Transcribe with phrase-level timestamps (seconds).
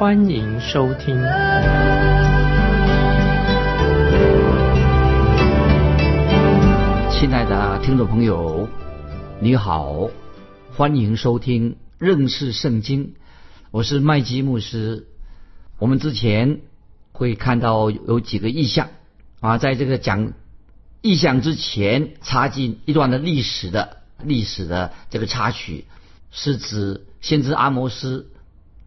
[0.00, 1.14] 欢迎收听。
[7.10, 8.66] 亲爱的听众朋友，
[9.42, 10.08] 你好，
[10.74, 13.12] 欢迎收听认识圣经。
[13.70, 15.06] 我是麦基牧师。
[15.78, 16.62] 我们之前
[17.12, 18.88] 会看到有几个意象
[19.40, 20.32] 啊，在这个讲。
[21.02, 25.84] 意象之前插进一段的历史的历史的这个插曲，
[26.30, 28.29] 是指先知阿摩斯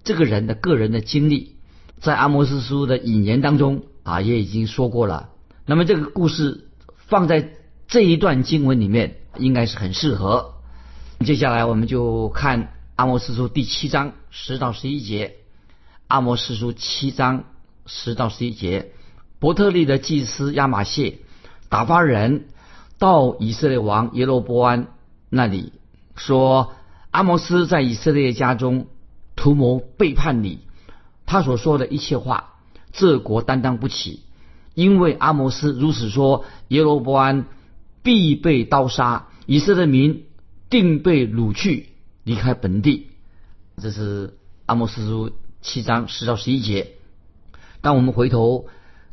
[0.03, 1.55] 这个人的个人的经历，
[1.99, 5.29] 在阿摩斯书的引言当中啊也已经说过了。
[5.65, 6.67] 那么这个故事
[7.07, 7.53] 放在
[7.87, 10.55] 这一段经文里面，应该是很适合。
[11.25, 15.35] 接下来我们就看阿摩斯书第七章十到十一节。
[16.07, 17.45] 阿摩斯书七章
[17.85, 18.91] 十到十一节，
[19.39, 21.19] 伯特利的祭司亚玛谢。
[21.69, 22.49] 打发人
[22.99, 24.87] 到以色列王耶罗波安
[25.29, 25.71] 那里，
[26.15, 26.73] 说
[27.09, 28.87] 阿摩斯在以色列家中
[29.43, 30.59] 图谋背叛你，
[31.25, 32.53] 他所说的一切话，
[32.93, 34.21] 这国担当不起，
[34.73, 37.47] 因为阿摩斯如此说，耶罗波安
[38.03, 40.23] 必被刀杀，以色列民
[40.69, 41.89] 定被掳去，
[42.23, 43.07] 离开本地。
[43.81, 46.91] 这是阿摩斯书七章十到十一节。
[47.81, 48.67] 当我们回头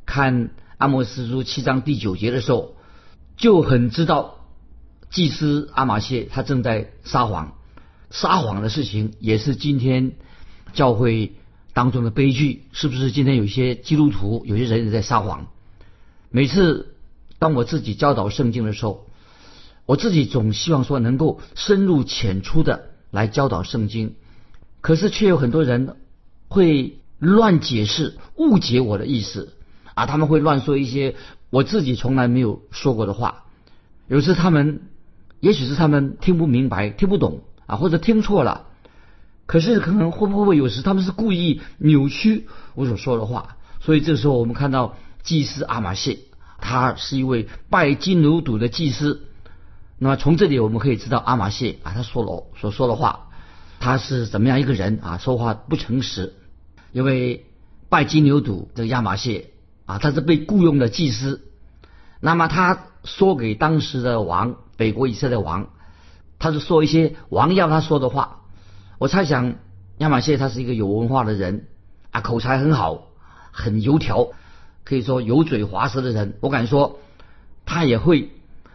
[0.07, 0.51] 看。
[0.79, 2.75] 阿摩斯书七章第九节的时候，
[3.37, 4.37] 就很知道
[5.11, 7.53] 祭司阿玛谢他正在撒谎，
[8.11, 10.13] 撒谎的事情也是今天
[10.73, 11.33] 教会
[11.73, 13.13] 当中的悲剧，是不是？
[13.13, 15.47] 今天有些基督徒，有些人也在撒谎。
[16.31, 16.95] 每次
[17.39, 19.07] 当我自己教导圣经的时候，
[19.87, 24.15] 我自己总希望说能够深入浅出的来教导圣经，
[24.81, 25.97] 可是却有很多人
[26.49, 29.55] 会乱解释、误解我的意思。
[29.95, 31.15] 啊，他们会乱说一些
[31.51, 33.45] 我自己从来没有说过的话。
[34.09, 34.83] 有时他们，
[35.41, 37.41] 也许是他们听不明白、听不懂
[37.71, 38.67] 啊，或者听错了。
[39.47, 43.57] 可是可能会不会有时他们是故意扭曲我所说的话？
[43.81, 46.19] 所以这时候我们看到祭司阿玛谢，
[46.59, 49.27] 他是一位拜金牛犊的祭司。
[49.99, 53.29] 那么从这里我们可以知道阿玛谢啊，他说了所说的话，
[53.79, 55.19] 他是怎么样一个人啊？
[55.19, 56.35] 说话不诚实，
[56.93, 57.47] 因为
[57.89, 59.51] 拜金牛犊这个亚玛谢。
[59.87, 61.43] 啊，他是被雇佣的祭司，
[62.21, 65.71] 那么他说给当时的王，北国以色列王，
[66.41, 68.41] 他是说一些王要他说的话。
[68.99, 69.55] 我猜想
[69.99, 71.69] 亚马逊他是一个有文化的人
[72.11, 73.07] 啊，口才很好，
[73.53, 74.31] 很油条，
[74.83, 76.37] 可以说油嘴滑舌的人。
[76.41, 76.99] 我敢说
[77.65, 78.31] 他也会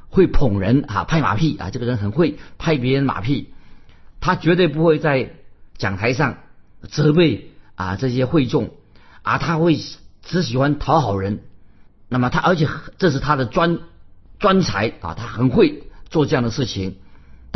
[0.08, 3.50] 会捧人啊，拍马屁啊，这个人很会拍别人马屁，
[4.22, 5.34] 他绝对不会在
[5.78, 6.38] 讲台上
[6.90, 8.70] 责备啊这些会众
[9.22, 9.78] 啊，他会。
[10.28, 11.42] 只喜欢讨好人，
[12.10, 13.78] 那么他而且这是他的专
[14.40, 16.98] 专才啊，他很会做这样的事情。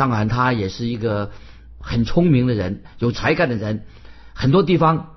[0.00, 1.30] 当然，他也是一个
[1.78, 3.84] 很聪明的人，有才干的人。
[4.32, 5.16] 很多地方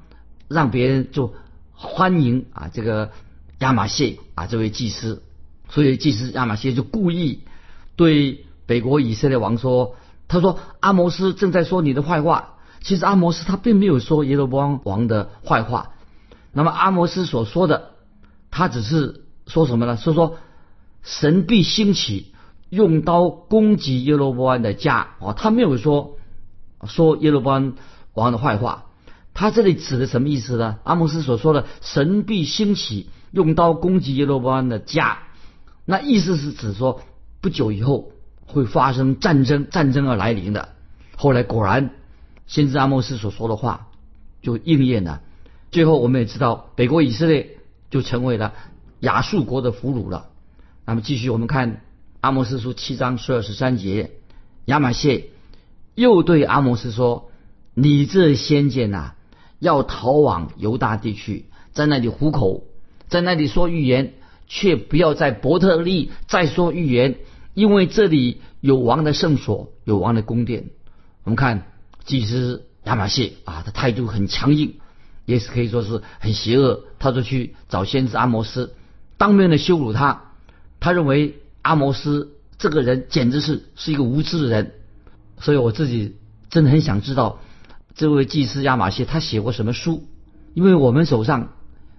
[0.49, 1.35] 让别人就
[1.71, 3.11] 欢迎啊，这个
[3.59, 5.23] 亚马逊啊这位祭司，
[5.69, 7.45] 所以祭司亚马逊就故意
[7.95, 9.95] 对北国以色列王说
[10.27, 15.93] ：“他说阿摩斯正在说你的坏话，其实阿摩斯他并没有说耶罗波安王的坏话。”
[16.51, 17.91] 那么阿摩斯所说的，
[18.51, 19.95] 他只是说什么呢？
[19.95, 20.39] 说说
[21.03, 22.32] 神必兴起，
[22.73, 26.17] 用刀攻击耶罗波安的家哦，他没有说
[26.85, 27.73] 说耶罗波安
[28.13, 28.85] 王的坏话。
[29.35, 30.77] 他这里指的什么意思呢？
[30.83, 35.19] 阿摩斯所说的神必兴起，用刀攻击耶罗波安的家，
[35.85, 37.01] 那意思是指说
[37.41, 38.11] 不久以后
[38.45, 40.69] 会发生战争，战争而来临的。
[41.15, 41.91] 后来果然，
[42.47, 43.87] 先知阿摩斯所说的话
[44.41, 45.21] 就应验了。
[45.71, 47.57] 最后，我们也知道，北国以色列
[47.89, 48.53] 就成为了
[48.99, 50.27] 亚述国的俘虏了。
[50.85, 51.81] 那么，继续我们看
[52.23, 54.11] 阿摩斯书七章十二十三节，
[54.63, 55.25] 亚玛谢
[55.93, 57.29] 又对阿摩斯说
[57.75, 59.15] ：“你这先见呐，
[59.59, 62.63] 要逃往犹大地区，在那里糊口，
[63.09, 64.13] 在那里说预言，
[64.47, 67.17] 却不要在伯特利再说预言，
[67.55, 70.67] 因为这里有王的圣所，有王的宫殿。”
[71.25, 71.67] 我们看
[72.05, 74.75] 祭司亚玛谢啊，他态度很强硬。
[75.25, 78.73] 也是可以说是很邪恶，他就去找先知阿摩斯，
[79.17, 80.31] 当面的羞辱他。
[80.79, 84.73] 他认为阿摩斯这个人简直是是一个无知的人，
[85.39, 86.17] 所以我自己
[86.49, 87.39] 真的很想知道
[87.95, 90.07] 这位祭司亚玛谢他写过什么书，
[90.53, 91.53] 因为我们手上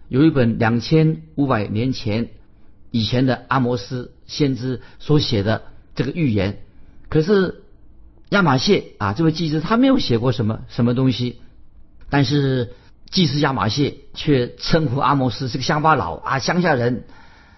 [0.08, 2.28] 有一本两千五百年前
[2.90, 5.62] 以前的阿摩斯先知所写的
[5.94, 6.62] 这个预言，
[7.08, 7.62] 可是
[8.31, 11.40] 亚玛谢啊这位祭司他没有写过什么什么东西，
[12.10, 12.75] 但是
[13.10, 17.05] 祭司亚玛谢却称呼阿摩斯是个乡巴佬啊乡下人，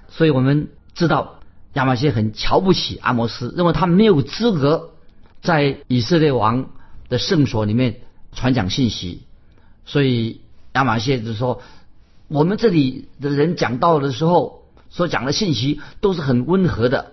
[0.09, 1.41] 所以我们知道
[1.76, 4.94] 亚玛谢很瞧不起阿摩斯，认为他没有资格
[5.43, 6.70] 在以色列王
[7.11, 8.00] 的圣所里面
[8.32, 9.23] 传讲信息，
[9.84, 10.40] 所以
[10.73, 11.61] 亚玛谢就说。
[12.28, 17.12] 我们这里的人讲道的时候所讲的信息都是很温和的，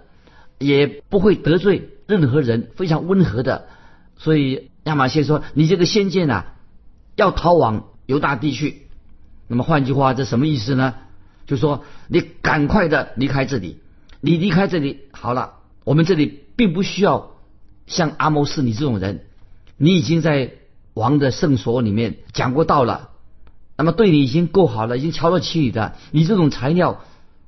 [0.58, 3.68] 也不会得罪任何人，非常温和的。
[4.18, 6.56] 所以亚玛谢说：“你这个先见啊，
[7.16, 8.88] 要逃往犹大地去。”
[9.48, 10.96] 那么换句话，这什么意思呢？
[11.46, 13.82] 就说你赶快的离开这里，
[14.26, 15.56] 你离开这里好了。
[15.84, 17.32] 我们这里并不需要
[17.88, 19.26] 像阿摩斯你这种人，
[19.76, 20.54] 你已经在
[20.94, 23.10] 王的圣所里面讲过道了。
[23.76, 27.02] 那么对你已经够好了，已经瞧得起你的，你这种材料，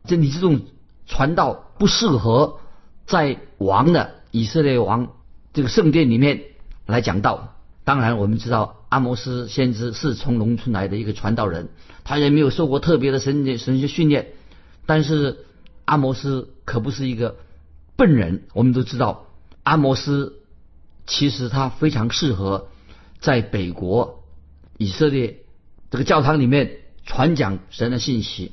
[0.03, 0.63] 这你这种
[1.05, 2.59] 传道不适合
[3.05, 5.13] 在王的以色列王
[5.53, 6.41] 这个圣殿里面
[6.85, 7.55] 来讲道。
[7.85, 11.69] 当然，我们知道阿摩斯先知是从农村来的一个传道人，
[12.03, 14.33] 他也没有受过特别的神的神学训练。
[14.85, 15.44] 但是
[15.85, 17.37] 阿摩斯可不是一个
[17.95, 19.27] 笨人，我们都知道
[19.63, 20.41] 阿摩斯
[21.07, 22.67] 其实他非常适合
[23.19, 24.23] 在北国
[24.77, 25.39] 以色列。
[25.91, 28.51] 这个教堂里面传讲神的信息，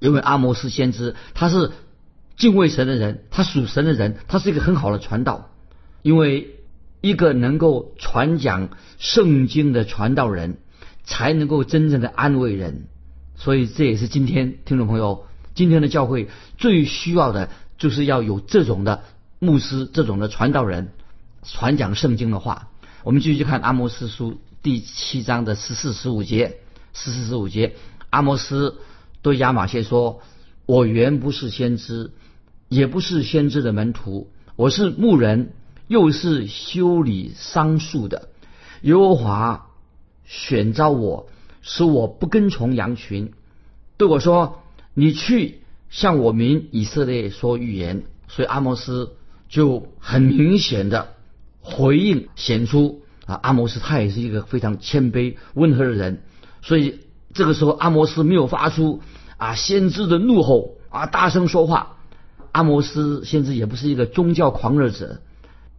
[0.00, 1.70] 因为阿摩斯先知他是
[2.36, 5.50] 敬畏神的人，他属神的人，他是一个很好的传道。
[6.02, 6.56] 因为
[7.00, 10.58] 一个能够传讲圣经的传道人，
[11.04, 12.88] 才能够真正的安慰人。
[13.36, 16.28] 所以这也是今天听众朋友，今天的教会
[16.58, 17.48] 最需要的，
[17.78, 19.02] 就是要有这种的
[19.38, 20.92] 牧师，这种的传道人，
[21.42, 22.68] 传讲圣经的话。
[23.02, 26.58] 我们继续看阿摩斯书第七章的十四、十五节。
[26.96, 27.74] 十四十五节，
[28.10, 28.76] 阿摩斯
[29.20, 30.20] 对亚玛谢说
[30.64, 32.12] ：“我原不是先知，
[32.68, 35.54] 也不是先知的门徒，我是牧人，
[35.88, 38.28] 又是修理桑树的。
[38.82, 39.70] 耶和华
[40.24, 41.28] 选召我，
[41.62, 43.32] 使我不跟从羊群。
[43.96, 44.62] 对我说：
[44.94, 45.60] 你去
[45.90, 48.04] 向我民以色列说预言。
[48.28, 49.12] 所以阿摩斯
[49.48, 51.08] 就很明显的
[51.60, 56.22] 回应，显出啊，阿摩斯他也是一个非常谦卑温和的人。”
[56.62, 57.00] 所以
[57.32, 59.02] 这个时候，阿摩斯没有发出
[59.36, 61.98] 啊先知的怒吼啊，大声说话。
[62.50, 65.20] 阿摩斯先知也不是一个宗教狂热者。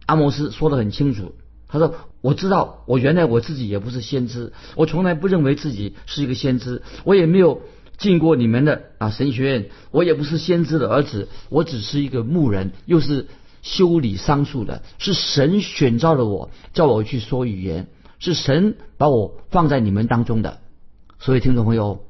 [0.06, 1.34] 阿摩斯说的很清楚，
[1.66, 7.62] 他说：“我知道，我原来我自己也不是先知，我从来不认为自己是一个先知，我也没有
[7.98, 13.26] 进过你们的啊神学院，我也不是先知的儿子，我只是一个牧人，又是
[13.62, 17.88] 修理桑树的，是神选召了我，叫我去说语言，
[18.18, 20.60] 是神把我放在你们当中的。”
[21.18, 22.04] 所以，听众朋友，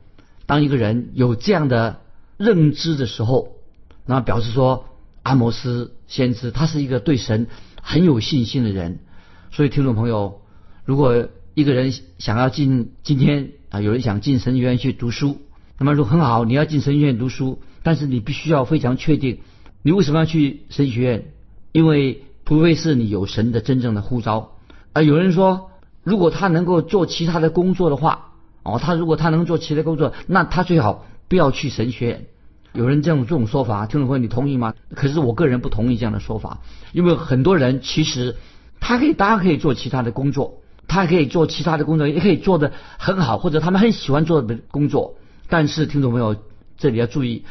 [0.46, 2.00] 当一个人有这样的
[2.36, 3.56] 认知的时候，
[4.04, 4.86] 那表示说
[5.22, 7.46] 阿摩斯先知他是一个对神
[7.80, 8.98] 很有信心的人。
[9.52, 10.40] 所以，听众朋友，
[10.84, 15.38] 如果一个人想要进今天啊，有人想进神学院去读书，
[15.78, 19.40] 那么说很好，你要进神学院读书，但是你必须要非常确定，
[19.82, 21.32] 你为什么要去神学院？
[21.72, 24.52] 因为除非是你有神的真正的呼召。
[24.94, 25.70] 而有人说，
[26.02, 32.26] 如果他能够做其他的工作的话，哦，他如果他能做其他工作，那他最好不要去神学院。
[32.72, 34.74] 有人这种这种说法，听众朋友，你同意吗？
[34.94, 36.60] 可是我个人不同意这样的说法，
[36.92, 38.36] 因为很多人其实
[38.80, 45.16] 他可以，大家可以做其他的工作，他可以做其他的工作，也可以做得很好，或者他们很喜欢做的工作。
[45.48, 46.36] 但是听众朋友，
[46.76, 47.44] 这里要注意，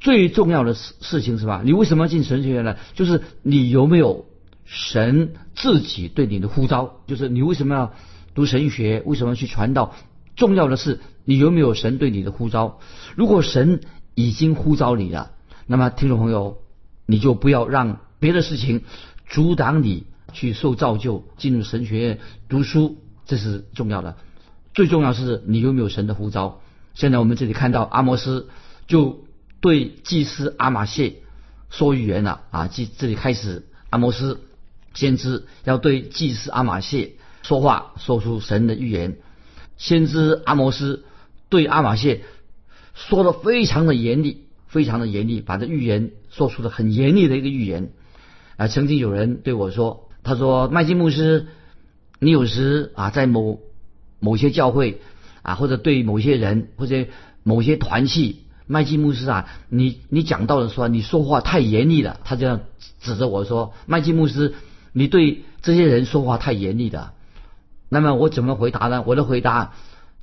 [0.00, 1.62] 最重要的事事情是吧？
[1.64, 2.76] 你为什么要进神学院呢？
[2.94, 4.26] 就是你有没有
[4.64, 7.00] 神自己对你的呼召？
[7.06, 7.94] 就是你为什么要
[8.34, 9.02] 读神学？
[9.04, 9.94] 为什么要去传道？
[10.34, 12.80] 重要的是你有没有神对你的呼召？
[13.16, 13.80] 如果神
[14.14, 15.32] 已经呼召你了，
[15.66, 16.58] 那么听众朋友，
[17.06, 18.82] 你就不要让别的事情
[19.26, 22.18] 阻挡你去受造就、进入神学院
[22.48, 24.16] 读书，这是重要的。
[24.72, 26.60] 最重要是你有没有神的呼召。
[26.94, 28.48] 现在我们这里看到阿摩斯
[28.86, 29.24] 就
[29.60, 31.14] 对祭司阿玛谢
[31.70, 34.40] 说预言了啊，祭这里开始阿摩斯
[34.94, 39.16] 先知要对祭司阿玛谢说话，说出神的预言。
[39.78, 41.04] 先知阿摩斯
[41.48, 42.22] 对阿玛谢
[42.94, 47.92] 说的非常的严厉，非常的严厉，把这预言说出了很严厉的一个预言。
[48.56, 51.48] 啊，曾经有人对我说：“他说麦基牧师，
[52.20, 53.60] 你有时啊在某
[54.20, 55.00] 某些教会
[55.42, 57.06] 啊，或者对某些人或者
[57.42, 62.60] 某些团契，麦基牧师啊，你你讲到的说，你说话太严厉了。”他这样
[63.00, 64.54] 指着我说：“麦基牧师，
[64.92, 67.12] 你对这些人说话太严厉了。”
[67.90, 69.04] 那么我怎么回答呢？
[69.06, 69.74] 我的回答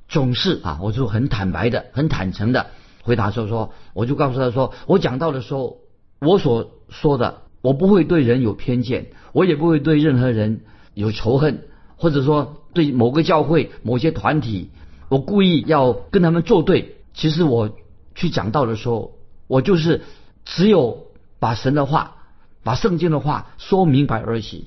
[0.08, 2.66] 总是啊，我就很坦白的、很坦诚的
[3.02, 5.78] 回答说说，我就告诉他说，我讲到的时候，
[6.18, 10.62] 我所说的，我不会对人有偏见，我也不会对任何人
[10.94, 11.62] 有仇恨，
[11.96, 14.70] 或者说对某个教会、某些团体，
[15.10, 16.96] 我故意要跟他们作对。
[17.12, 17.76] 其实我
[18.14, 19.12] 去讲道的时候，
[19.46, 20.00] 我就是
[20.46, 22.16] 只有把神的话、
[22.62, 24.64] 把圣经的话说明白而已。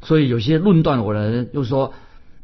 [0.00, 1.92] 所以有些论断我的人又说。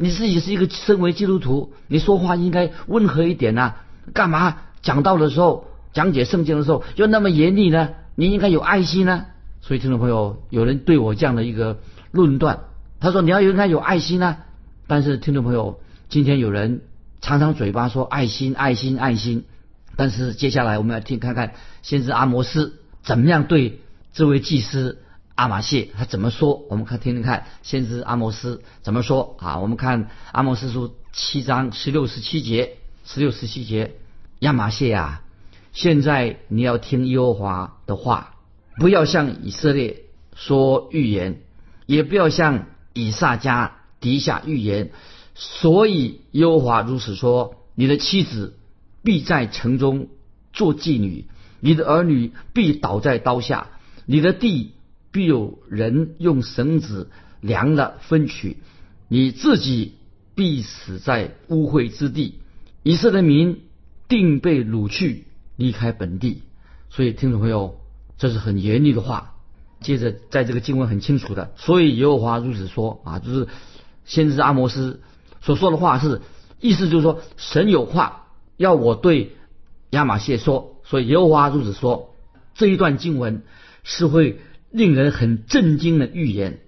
[0.01, 3.73] 你自己是一个身为基督徒，你说话应该温和一点呐，
[4.15, 7.89] 干嘛讲道的时候讲解圣经的时候又那么严厉呢？
[8.15, 9.27] 你应该有爱心呢。
[9.61, 11.79] 所以听众朋友，有人对我这样的一个
[12.13, 12.61] 论断，
[13.01, 14.37] 他说你要应该有爱心呢。
[14.87, 16.83] 但是听众朋友，今天有人
[17.21, 19.45] 常常嘴巴说爱心、爱心、爱心，
[19.97, 23.81] 但是接下来我们要听看看先知阿摩斯怎么样对
[24.13, 25.03] 这位祭司。
[25.35, 26.65] 阿玛谢他怎么说？
[26.69, 29.61] 我们看听听看，先知阿摩斯怎么说啊？
[29.61, 33.95] 我们看阿摩斯书七章十六十七节，十六十七节，
[34.41, 35.23] 亚玛谢呀，
[35.73, 38.35] 现在你要听耶和华的话，
[38.79, 40.03] 不要向以色列
[40.35, 41.41] 说预言，
[41.87, 44.91] 也不要向以撒家底下预言。
[45.39, 48.59] 所以耶和华如此说：你的妻子
[49.03, 50.09] 必在城中
[50.53, 51.25] 做妓女，
[51.61, 53.69] 你的儿女必倒在刀下，
[54.05, 54.73] 你的地。
[55.11, 57.09] 必有人用绳子
[57.41, 58.59] 量了分取，
[59.09, 59.95] 你自己
[60.35, 62.35] 必死在污秽之地。
[62.83, 63.63] 以色列民
[64.07, 65.25] 定被掳去，
[65.57, 66.43] 离开本地。
[66.91, 67.81] 所以听众朋友，
[68.19, 69.35] 这是很严厉的话。
[69.81, 73.49] 接着在这个经文很清楚的，所以耶和华如此说啊，就是
[74.05, 75.01] 先知阿摩斯
[75.49, 76.21] 所说的话是
[76.61, 78.27] 意思就是说，神有话
[78.59, 79.33] 要我对
[79.89, 82.15] 亚玛谢说，所以耶和华如此说。
[82.55, 83.43] 这一段经文
[83.83, 84.41] 是会。
[84.71, 86.61] 令人很震惊的预言，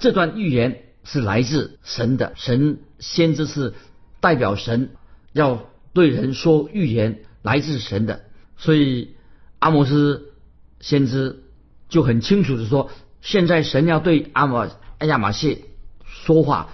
[0.00, 3.74] 这段预言是来自神的，神先知是
[4.18, 4.90] 代表神
[5.32, 8.22] 要对人说预言，来自神的，
[8.56, 9.14] 所以
[9.60, 10.32] 阿摩斯
[10.80, 11.44] 先知
[11.88, 12.90] 就很清楚的说，
[13.22, 15.60] 现在神要对阿玛亚玛谢
[16.04, 16.70] 说话，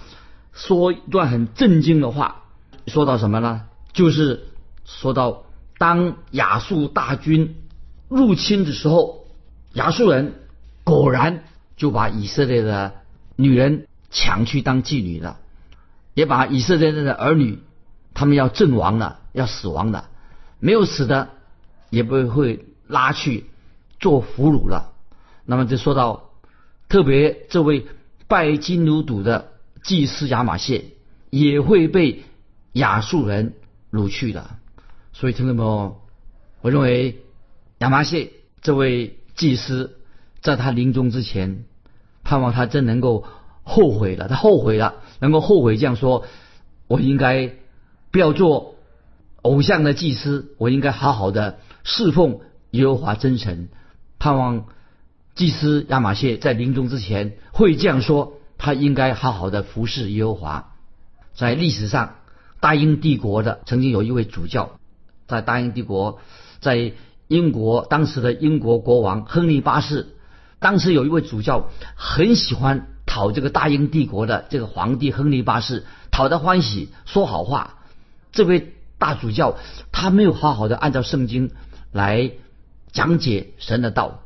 [0.67, 2.43] 说一段很震惊的话，
[2.87, 3.63] 说到什么呢？
[3.93, 4.49] 就是
[4.85, 5.45] 说到
[5.79, 7.57] 当亚述大军
[8.09, 9.25] 入侵的时候，
[9.73, 10.35] 亚述人。
[10.83, 11.45] 果然
[11.77, 12.95] 就把以色列的
[13.37, 15.39] 女人抢去当妓女了，
[16.15, 17.61] 也把以色列的儿女，
[18.13, 20.09] 他们要阵亡了，要死亡了，
[20.59, 21.29] 没有死的
[21.91, 23.51] 也不会拉去
[24.01, 24.93] 做俘虏了。
[25.45, 26.31] 那么就说到
[26.89, 27.87] 特别这位
[28.27, 29.50] 拜金奴赌的
[29.83, 30.85] 祭司亚玛谢
[31.31, 32.23] 也会被
[32.73, 33.55] 亚述人
[33.91, 34.51] 掳去的。
[35.13, 36.01] 所以听众朋友，
[36.61, 37.23] 我认为
[37.79, 39.97] 亚玛谢这位祭司。
[40.43, 41.67] 在他临终之前，
[42.25, 43.27] 盼望他真能够
[43.63, 44.27] 后悔了。
[44.27, 46.25] 他后悔了，能够后悔这样说：
[46.87, 47.53] 我应该
[48.11, 48.77] 不要做
[49.43, 53.69] 偶像的祭司，我应该好好的侍奉耶和华真神。
[54.19, 54.65] 盼望
[55.35, 60.75] 祭司亚玛谢在临终之前会这样说：他应该好好的服侍耶和华。
[61.35, 62.17] 在历史上，
[62.61, 64.73] 大英帝国的曾经有一位主教，
[65.27, 66.21] 在大英帝国，
[66.61, 66.93] 在
[67.27, 70.15] 英国当时的英国国王亨利八世。
[70.59, 77.79] 当时有一位主教很喜欢讨这个大英帝国的这个皇帝亨利八世，讨他欢喜，说好话。
[78.31, 79.57] 这位大主教
[79.91, 81.51] 他没有好好的按照圣经
[81.93, 82.33] 来
[82.93, 84.21] 讲解神的道，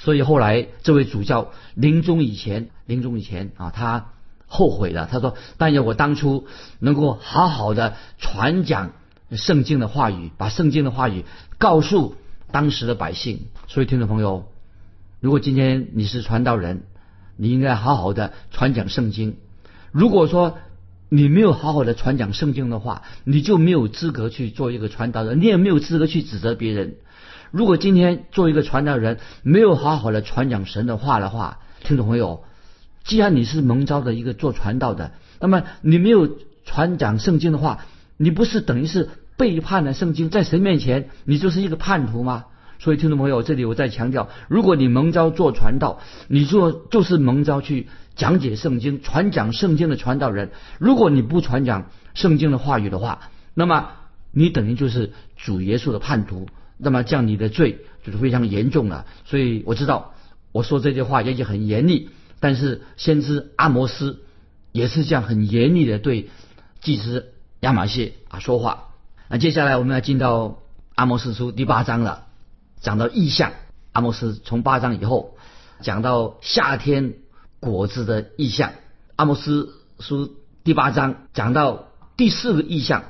[0.00, 4.12] 所以后来这位主教临终以前，临终以前啊，他
[4.46, 5.08] 后悔了。
[5.10, 6.46] 他说：“但愿我当初
[6.78, 8.92] 能够好好的传讲
[9.32, 11.24] 圣经的话语，把圣经的话语
[11.58, 12.14] 告诉
[12.52, 14.46] 当时的百姓。”所以，听众朋友。
[15.20, 16.84] 如果今天你是传道人，
[17.36, 19.36] 你应该好好的传讲圣经。
[19.90, 20.58] 如果说
[21.08, 26.94] 你没有好好的传讲圣经的话，你就没有资格去做一个传道人，你也没有资格去指责别人。
[27.50, 32.44] 如果今天做一个传道人，没有好好的传讲神的话的话，听众朋友，
[33.04, 37.80] 既然你是蒙召的一个做传道的，那么你没有传讲圣经的话，
[38.16, 42.44] 你不是等于是背叛了圣经，在神面前你就是一个叛徒吗？
[42.80, 50.50] 所以，听众朋友，这里我再强调：如果你蒙召做传道，你做就是蒙召去讲解圣经、传讲圣经的传道人。
[50.78, 53.88] 如果你不传讲圣经的话语的话，那么
[54.30, 56.46] 你等于就是主耶稣的叛徒。
[56.78, 59.04] 那么这样你的罪就是非常严重了。
[59.26, 60.14] 所以我知道
[60.52, 62.08] 我说这句话也许很严厉，
[62.40, 64.22] 但是先知阿摩斯
[64.72, 66.30] 也是这样很严厉的对
[66.80, 68.84] 祭司亚马逊啊说话。
[69.28, 70.60] 那接下来我们要进到
[70.94, 72.24] 阿摩斯书第八章了。
[72.80, 73.54] 讲到意象，
[73.92, 75.36] 阿莫斯从八章以后
[75.80, 77.14] 讲到夏天
[77.58, 78.72] 果子的意象。
[79.16, 83.02] 阿莫斯书第八章讲到第四个意象，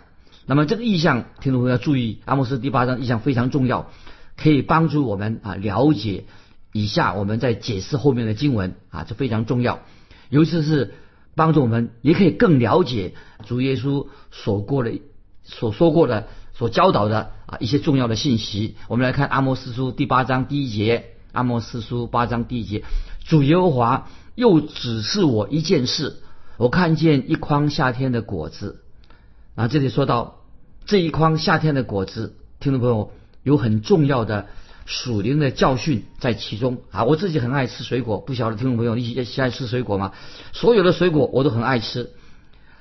[0.48, 3.90] 那么这个意象，听众朋友要注意，阿摩斯第八章意象非常重要，
[4.34, 6.24] 可以帮助我们啊了解
[6.72, 9.80] 以下我们在解释后面的经文啊，这非常重要，
[10.30, 10.94] 尤其是
[11.34, 13.12] 帮助我们也可以更了解
[13.44, 15.02] 主耶稣所过的、
[15.44, 18.76] 所说过的、所教导的啊一些重要的信息。
[18.88, 22.84] 我们来看阿摩斯书第八章第一节，阿摩斯书八章第一节，
[23.22, 26.16] 主耶和华又指示我一件事，
[26.56, 28.82] 我看见一筐夏天的果子。
[29.54, 30.37] 啊，这里说到
[30.88, 34.46] 这一筐夏天的果子，听众朋友有很重要的
[34.86, 37.04] 属灵的教训在其中啊。
[37.04, 40.14] 我自己很爱吃水果，不晓得听众朋友你喜喜爱吃水果吗？
[40.54, 42.12] 所有的水果我都很爱吃。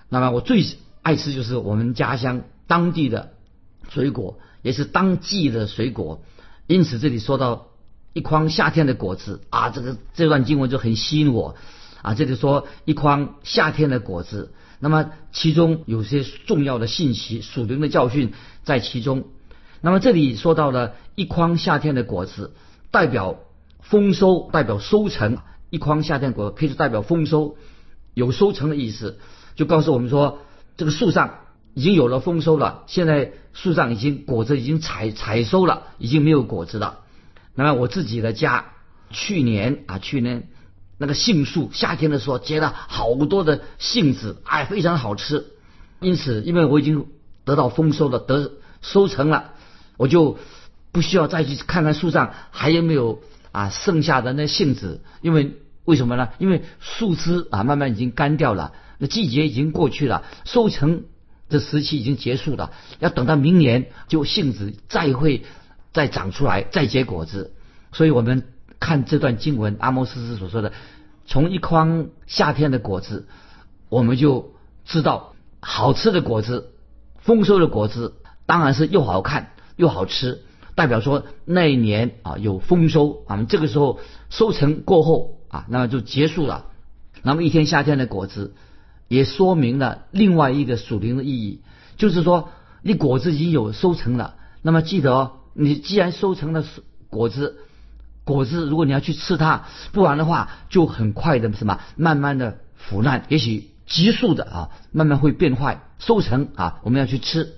[0.08, 0.66] 那么我最
[1.02, 3.34] 爱吃就是我们家乡当地的
[3.90, 6.22] 水果，也是当季的水果。
[6.66, 7.68] 因此这里说到
[8.14, 11.58] 一筐夏天的果子啊，这个这段经文就很吸引我
[12.04, 12.14] 啊。
[12.14, 14.54] 这里说一筐夏天的果子。
[14.80, 19.26] 那么其中有些重要的信息、属灵的教训在其中。
[19.82, 22.54] 那么这里说到了一筐夏天的果子，
[22.92, 23.40] 代表
[23.82, 25.38] 丰收，代表收成。
[25.70, 27.58] 一筐夏天果可以是代表丰收，
[28.14, 29.20] 有收成的意思，
[29.56, 30.40] 就告诉我们说，
[30.78, 31.40] 这个树上
[31.74, 32.84] 已经有了丰收了。
[32.88, 37.00] 现在树上已经果子已经采采收了，已经没有果子了。
[37.54, 38.74] 那么我自己的家，
[39.10, 40.50] 去年啊，去年。
[41.00, 45.46] 那个杏树，夏天的时候结了好多的杏子，哎，非常好吃。
[46.00, 47.06] 因此，因为我已经
[47.46, 49.52] 得到丰收了，得收成了，
[49.98, 50.40] 我就
[50.92, 55.02] 不需要再去看看树上还有没有啊剩下的那杏子。
[55.22, 55.54] 因为
[55.86, 56.30] 为什么呢？
[56.40, 61.04] 因为树枝啊慢慢已经干掉了，那季节已经过去了，收成
[61.48, 62.72] 的时期已经结束了。
[63.00, 65.46] 要等到明年，就杏子再会
[65.94, 67.54] 再长出来，再结果子。
[67.92, 68.46] 所以我们。
[68.80, 70.72] 看这段经文，阿摩斯斯所说的，
[71.26, 73.28] 从一筐夏天的果子，
[73.90, 74.54] 我们就
[74.86, 76.72] 知道好吃的果子、
[77.20, 78.14] 丰收的果子，
[78.46, 80.44] 当然是又好看又好吃，
[80.76, 83.44] 代表说那一年啊有丰收啊。
[83.50, 86.68] 这个时候收成过后啊，那么就结束了。
[87.24, 88.54] 那么一天夏天的果子，
[89.08, 91.62] 也说明了另外一个属灵的意义，
[91.98, 92.50] 就是说
[92.84, 96.64] 你果子已经有收成了，那么记得哦你既然收成了
[97.10, 97.58] 果子。
[98.36, 105.82] 果子，如果你要去吃它，不然的话就很快的什么，慢慢的腐烂，也许急速的啊，慢慢会变坏。
[105.98, 107.54] 收成啊，我们要去吃。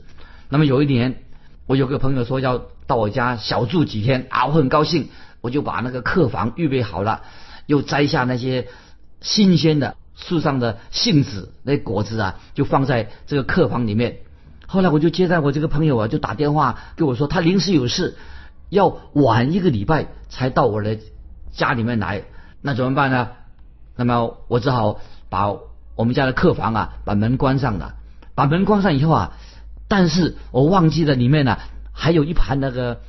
[0.48, 1.24] 那么有一年，
[1.66, 5.10] 我有个朋友说要到我家小住几天啊，我很高兴，
[5.42, 7.22] 我就把那个客房预备好了，
[7.66, 8.68] 又摘下那些
[9.20, 14.20] 新鲜的树上的杏子，那果子啊，就放在这个客房里面。
[14.68, 18.18] 后来我就接待我这个朋友啊，就打电话给我说，他临时有事。
[18.70, 21.00] 要晚一个礼拜才到我的
[21.52, 22.24] 家里面来，
[22.62, 23.30] 那怎么办呢？
[23.96, 25.52] 那么我只好把
[25.96, 27.96] 我们家的客房啊，把门关上了。
[28.36, 29.34] 把门关上以后啊，
[29.90, 31.58] 但是我忘记了里面呢
[31.92, 33.02] 还有一盘那个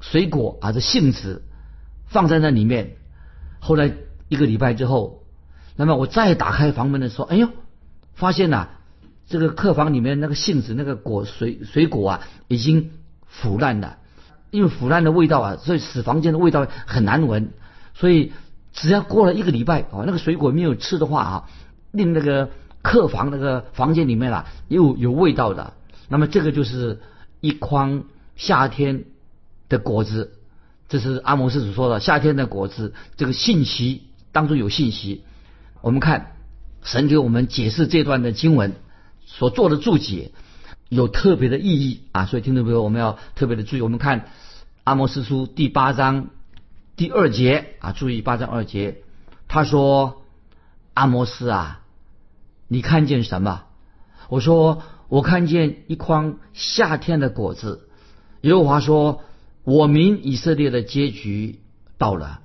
[0.00, 1.44] 水果啊，这杏子
[2.06, 2.96] 放在那里面。
[3.60, 3.92] 后来
[4.28, 5.24] 一个礼拜之后，
[5.76, 7.48] 那么我再打开房门的时候，哎呦，
[8.14, 8.68] 发现呐，
[9.26, 12.92] 这个客房里面那个杏子那个果水水果啊，已经
[13.26, 13.98] 腐烂了。
[14.52, 17.50] 因为腐烂的味道啊，所以使房间的味道很难闻。
[17.94, 18.32] 所以
[18.72, 21.48] 只要过了一个礼拜啊，那个水果没有吃的话啊，
[21.90, 22.50] 令那个
[22.82, 25.72] 客房那个房间里面啊又有味道的。
[26.08, 27.00] 那么这个就是
[27.40, 28.04] 一筐
[28.36, 29.04] 夏天
[29.70, 30.32] 的果子，
[30.88, 32.92] 这是阿摩斯所说的夏天的果子。
[33.16, 35.24] 这个信息当中有信息。
[35.80, 36.36] 我们看
[36.82, 38.74] 神给我们解释这段的经文
[39.24, 40.30] 所做的注解。
[40.92, 43.80] 有特别的意义啊，所以听众朋友，我们要特别的注意。
[43.80, 44.26] 我们看
[44.84, 46.26] 阿摩斯书第八章
[46.96, 48.98] 第二节啊，注意八章二节，
[49.48, 50.22] 他说
[50.92, 51.80] ：“阿摩斯啊，
[52.68, 53.62] 你看见什么？”
[54.28, 57.88] 我说：“我看见一筐夏天的果子。”
[58.42, 59.22] 耶和华说
[59.64, 61.60] ：“我民以色列的结局
[61.96, 62.40] 到了，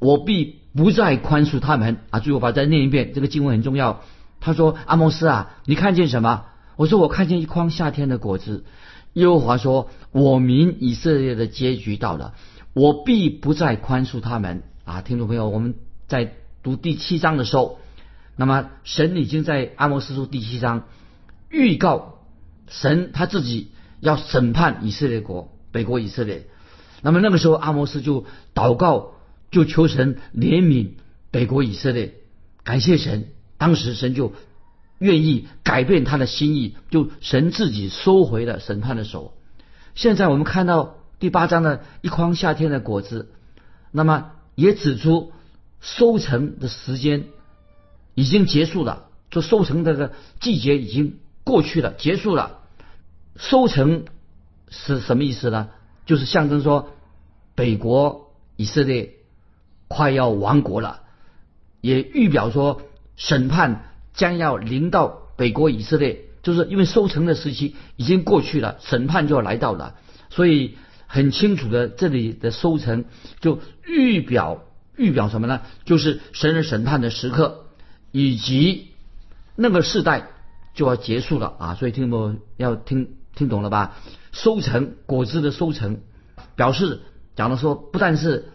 [0.00, 4.00] 我必不再宽恕他们。”啊，注意我把再念一遍，这个经文很重要。
[4.40, 6.46] 他说：“阿摩斯啊，你看见什么？”
[6.76, 8.64] 我说我看见一筐夏天的果子，
[9.14, 12.34] 耶和华说：“我民以色列的结局到了，
[12.74, 15.74] 我必不再宽恕他们。”啊，听众朋友，我们
[16.06, 17.78] 在读第七章的时候，
[18.36, 20.84] 那么神已经在阿摩斯书第七章
[21.50, 22.20] 预告
[22.68, 26.46] 神他自己要审判以色列国北国以色列。
[27.00, 29.12] 那么那个时候，阿摩斯就祷告，
[29.50, 30.90] 就求神怜悯
[31.30, 32.14] 北国以色列，
[32.64, 33.28] 感谢神。
[33.56, 34.32] 当时神就。
[34.98, 39.34] 愿意改变他的心意，就神自己收回了审判的手。
[39.94, 43.30] 现在我们看到第八章的一筐夏天的果子，
[43.90, 45.32] 那么也指出
[45.80, 47.24] 收成的时间
[48.14, 52.58] 已经结束了，就收成这个季节已经过去了，结束了。
[53.36, 54.04] 收成
[54.68, 55.68] 是什么意思呢？
[56.06, 56.90] 就是象征说
[57.54, 59.14] 北国以色列
[59.88, 61.02] 快要亡国了，
[61.80, 62.82] 也预表说
[63.16, 69.94] 审判将要临到北国以色列，就是因为收成的时期已经过去了，审判就要来到了，
[70.30, 70.76] 所以
[71.06, 73.04] 很清楚的这里的收成
[73.40, 74.64] 就预表
[74.96, 75.60] 预表什么呢？
[75.84, 77.66] 就是神人审判的时刻，
[78.10, 78.88] 以及
[79.54, 80.28] 那个世代
[80.74, 81.74] 就要结束了啊！
[81.74, 83.96] 所以听不要听听懂了吧？
[84.32, 86.00] 收成果子的收成，
[86.56, 87.02] 表示
[87.34, 88.52] 讲的说，不但是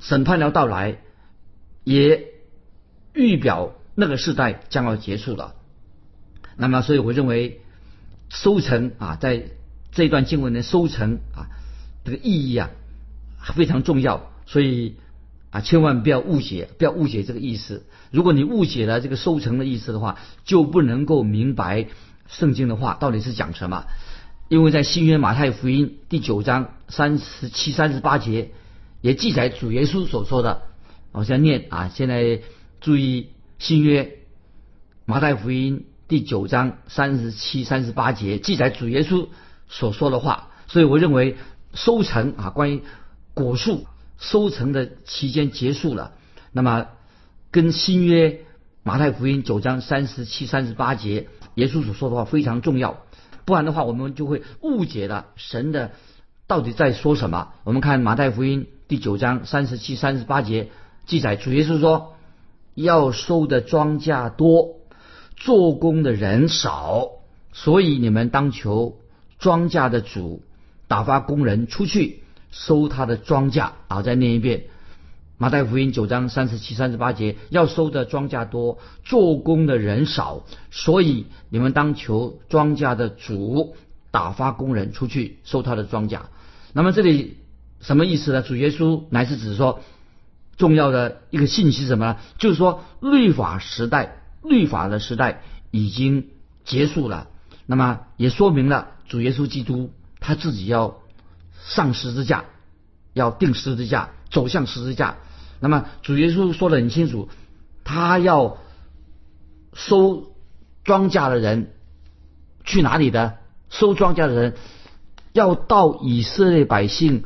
[0.00, 1.00] 审判要到来，
[1.84, 2.26] 也
[3.14, 5.54] 预表那个时代将要结束了。
[6.56, 7.60] 那么，所以我认为
[8.30, 9.44] 收成啊，在
[9.92, 11.52] 这段经文的收成啊，
[12.04, 12.70] 这个意义啊
[13.54, 14.32] 非常重要。
[14.46, 14.96] 所以
[15.50, 17.84] 啊，千万不要误解，不要误解这个意思。
[18.10, 21.88] 如果你误解了这个收成的意思的话，就不能够明白
[22.26, 23.84] 圣经的话到底是讲什么。
[24.48, 28.50] 因为在新约马太福音第九章三十七、三十八节
[29.02, 30.62] 也记载主耶稣所说的，
[31.12, 32.40] 我先念啊，现在
[32.80, 33.28] 注意
[33.60, 34.16] 新约
[35.04, 39.28] 马太福音第九章三十七、三十八节记载主耶稣
[39.68, 41.36] 所说的话，所以我认为
[41.74, 42.82] 收成啊，关于
[43.34, 46.14] 果树收成的期间结束了，
[46.52, 46.86] 那么
[47.50, 48.46] 跟新约
[48.82, 53.02] 马太福音九章三十七、三十八节耶稣所说的话非常重要。
[53.44, 55.92] 不然的话，我们就会误解了神的
[56.46, 57.52] 到底在说什么。
[57.64, 60.70] 我们看马太福音第九章三十七、三十八节
[61.04, 62.14] 记载，主耶稣说
[62.74, 64.76] ：“要收的庄稼多，
[65.36, 67.08] 做工的人少，
[67.52, 68.98] 所以你们当求
[69.38, 70.42] 庄稼的主
[70.88, 74.64] 打发工人出去收他的庄稼。”啊，再念一遍。
[75.38, 83.74] 马太福音九章三十七、三十八节，要收的庄稼多，做工的人少，所以你们当求庄稼的主
[84.10, 86.20] 打发工人出去收他的庄稼。
[86.74, 87.38] 那么这里
[87.80, 88.42] 什么意思呢？
[88.42, 89.80] 主耶稣乃是指说
[90.60, 92.16] 重要的一个信息是什么呢？
[92.36, 96.28] 就是说律法时代，律法的时代已经
[96.64, 97.28] 结束了。
[97.64, 100.98] 那么也说明了主耶稣基督他自己要
[101.64, 102.44] 上十字架，
[103.14, 105.16] 要定十字架，走向十字架。
[105.60, 107.30] 那么主耶稣说的很清楚，
[107.82, 108.58] 他要
[109.72, 110.34] 收
[110.84, 111.72] 庄稼的人
[112.64, 113.38] 去哪里的？
[113.70, 114.56] 收庄稼的人
[115.32, 117.24] 要到以色列百姓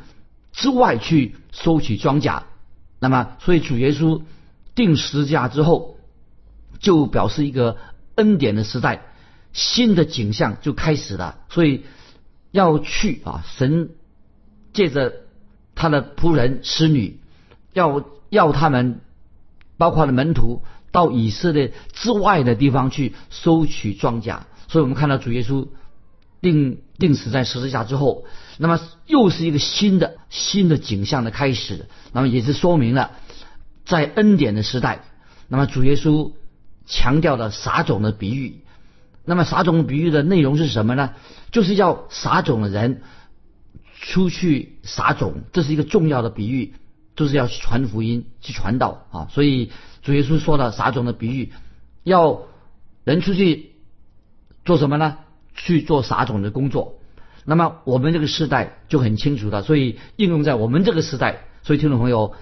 [0.53, 2.45] 之外去收取庄稼。
[2.99, 4.23] 那么，所以主耶稣
[4.75, 5.97] 定十架之后，
[6.79, 7.77] 就表示一个
[8.15, 9.03] 恩典的时代，
[9.53, 11.39] 新的景象就开始了。
[11.49, 11.85] 所以
[12.51, 13.91] 要去啊，神
[14.73, 15.13] 借着
[15.75, 17.21] 他的仆人、使女
[17.73, 18.05] 要。
[18.31, 19.01] 要他们，
[19.77, 24.41] 包括了门徒，到以色列之外的地方去收取庄稼。
[24.67, 25.69] 所以我们看到主耶稣
[26.45, 28.25] 定定死在十字架之后，
[28.59, 31.87] 那么又是一个新的新的景象的开始。
[32.13, 33.11] 那么也是说明了，
[33.85, 35.01] 在恩典的时代，
[35.49, 36.31] 那么主耶稣
[36.87, 38.61] 强调了撒种的比喻。
[39.25, 41.15] 那么撒种比喻的内容是什么呢？
[41.51, 43.03] 就是要撒种的人
[44.01, 46.75] 出去撒种，这是一个重要的比喻。
[47.17, 49.29] 就是要去传福音，去传道啊！
[49.31, 49.71] 所以
[50.03, 51.53] 主耶稣说了撒种的比喻，
[52.03, 52.43] 要
[53.05, 53.71] 人出去
[54.65, 55.19] 做什么呢？
[55.55, 56.99] 去做撒种的工作。
[57.45, 61.45] 那么我们这个时代就很清楚的，所以应用在我们这个时代。
[61.63, 62.35] 所以听众朋友，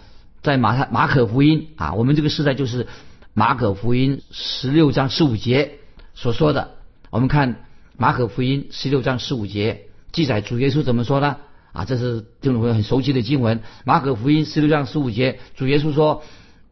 [0.42, 2.87] 在马太马可福音啊，我们这个时代就是
[3.35, 5.79] 马可福音十六章十五节
[6.14, 6.72] 所说的。
[7.11, 7.64] 我们看
[7.96, 11.37] 马可福音十六章十五节记载主耶稣怎么说呢？
[11.72, 16.22] 啊，这是听众朋友很熟悉的经文，《马可福音》十六章十五节，主耶稣说：“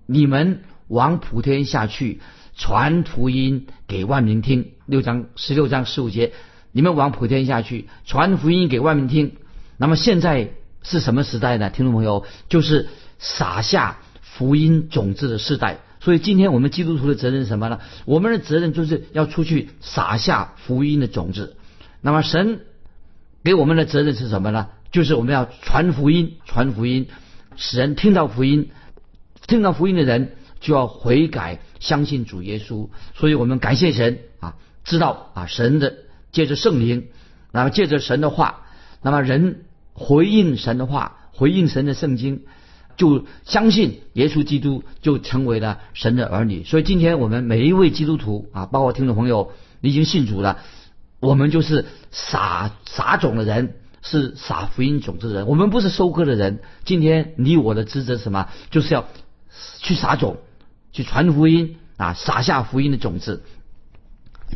[0.07, 2.21] 你们往普天下去，
[2.57, 6.33] 传福音给万民听。”六章十六章十五节，
[6.73, 9.37] 你们往普天下去，传福音给万民听。
[9.77, 10.51] 那么现在
[10.83, 11.71] 是什么时代呢？
[11.71, 15.79] 听众朋友，就是撒下福音种子的时代。
[16.01, 17.79] 所以今天我们基督徒的责任是什么呢？
[18.05, 21.57] 我们的责任就是要出去撒下福音的种子。
[22.01, 22.61] 那么神
[23.45, 24.69] 给我们的责任是什么呢？
[24.91, 27.07] 就是我们要传福音，传福音，
[27.57, 28.71] 使人听到福音，
[29.47, 32.89] 听到福音的人就要悔改，相信主耶稣。
[33.15, 35.95] 所以我们感谢神啊，知道啊，神的
[36.31, 37.09] 借着圣灵，
[37.51, 38.67] 那么借着神的话，
[39.03, 42.43] 那么人回应神的话，回应神的圣经，
[42.97, 46.63] 就相信耶稣基督，就成为了神的儿女。
[46.65, 50.59] 所以今天我们每一位基督徒啊，包括听众朋友，你已经信主了，
[51.19, 53.77] 我们就是撒撒种的人。
[54.03, 56.61] 是撒福音种子的人，我们不是收割的人。
[56.87, 58.49] 今天你我的职责什么？
[58.71, 59.07] 就是要
[59.83, 60.39] 去撒种，
[60.93, 63.45] 去传福音啊，撒下福音的种子。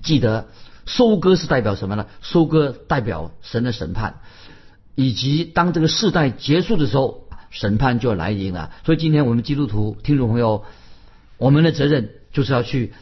[0.02, 0.48] 记得
[0.86, 2.06] 收割是代表什么呢？
[2.20, 4.16] 收割代表神的审判，
[4.96, 8.72] 以及当这个世代结束的时候，审判就要来临了。
[8.84, 10.64] 所以今天我们基督徒听众朋友，
[11.38, 12.92] 我们的责任就是要去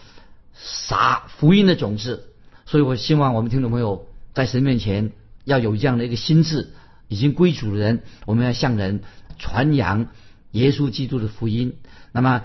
[0.55, 2.29] 撒福音的种子。
[2.67, 5.13] 所以我希望我们听众朋友在神面前
[5.45, 6.73] 要有这样的一个心智，
[7.09, 9.03] 已经归主的人，我们要向人
[9.39, 10.09] 传扬
[10.51, 11.77] 耶稣基督的福音。
[12.13, 12.43] 那么。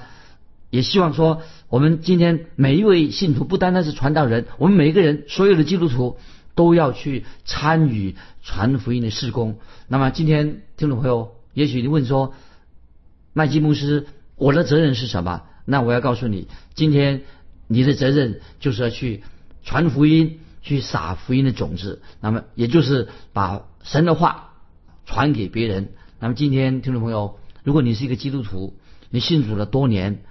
[0.70, 6.18] 也希望说，我们今天每一位信徒不单单是传道人，我们每一个人，所有的基督徒
[6.56, 9.60] 都要去参与传福音的事工。
[9.88, 12.34] 那么今天听众朋友，也许你问说，
[13.32, 15.44] 麦基牧师，我的责任是什么？
[15.64, 17.22] 那我要告诉你，今天
[17.68, 19.24] 你的责任就是要去
[19.64, 22.02] 传福音，去撒福音的种子。
[22.20, 24.50] 那么也就是把神的话
[25.06, 25.94] 传给别人。
[26.20, 28.76] 那么今天听众朋友，如果你是一个基督徒，
[29.10, 30.24] 你信主了多年。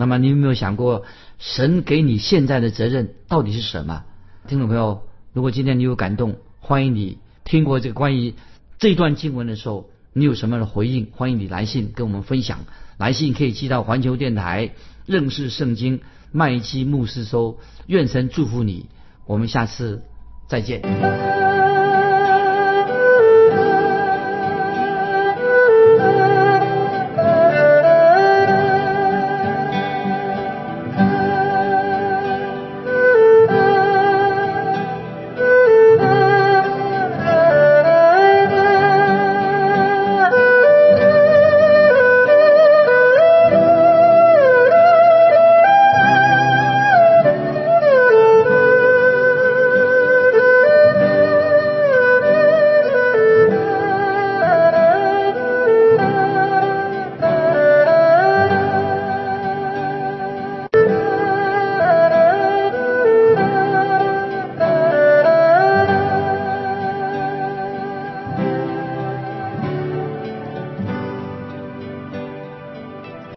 [0.00, 1.04] 那么你有没有想过，
[1.38, 4.04] 神给你现在的责任到底是什么？
[4.48, 5.02] 听众朋友，
[5.34, 8.32] 如果今天你有感动，欢迎你听过这个关于
[8.78, 11.08] 这段经文的时候，你有什么样的回应？
[11.12, 12.60] 欢迎你来信跟我们分享。
[12.96, 14.70] 来信可以寄到环球电台
[15.04, 16.00] 认识圣经
[16.32, 17.58] 麦基牧师收。
[17.86, 18.86] 愿神祝福你，
[19.26, 20.02] 我们下次
[20.48, 21.59] 再见。